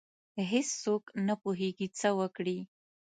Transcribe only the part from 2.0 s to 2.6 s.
وکړي.